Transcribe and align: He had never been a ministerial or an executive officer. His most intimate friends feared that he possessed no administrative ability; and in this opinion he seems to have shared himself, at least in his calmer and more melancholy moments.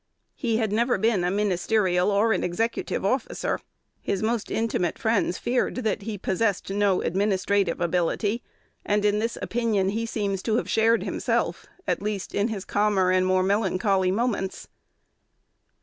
He 0.33 0.57
had 0.57 0.71
never 0.71 0.97
been 0.97 1.23
a 1.23 1.29
ministerial 1.29 2.09
or 2.09 2.33
an 2.33 2.43
executive 2.43 3.05
officer. 3.05 3.59
His 4.01 4.23
most 4.23 4.49
intimate 4.49 4.97
friends 4.97 5.37
feared 5.37 5.75
that 5.75 6.01
he 6.01 6.17
possessed 6.17 6.71
no 6.71 7.03
administrative 7.03 7.79
ability; 7.79 8.41
and 8.83 9.05
in 9.05 9.19
this 9.19 9.37
opinion 9.43 9.89
he 9.89 10.07
seems 10.07 10.41
to 10.41 10.55
have 10.55 10.67
shared 10.67 11.03
himself, 11.03 11.67
at 11.85 12.01
least 12.01 12.33
in 12.33 12.47
his 12.47 12.65
calmer 12.65 13.11
and 13.11 13.27
more 13.27 13.43
melancholy 13.43 14.09
moments. 14.09 14.67